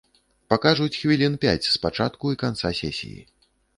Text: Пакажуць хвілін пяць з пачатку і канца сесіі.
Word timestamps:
Пакажуць 0.53 0.95
хвілін 1.01 1.35
пяць 1.43 1.67
з 1.73 1.77
пачатку 1.83 2.33
і 2.37 2.41
канца 2.45 2.73
сесіі. 2.81 3.21